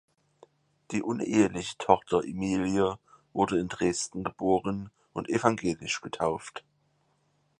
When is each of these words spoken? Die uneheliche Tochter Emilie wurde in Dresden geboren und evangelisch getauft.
Die 0.89 1.03
uneheliche 1.03 1.77
Tochter 1.77 2.23
Emilie 2.23 2.95
wurde 3.33 3.59
in 3.59 3.67
Dresden 3.67 4.23
geboren 4.23 4.89
und 5.13 5.29
evangelisch 5.29 6.01
getauft. 6.01 6.63